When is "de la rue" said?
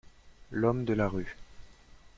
0.83-1.37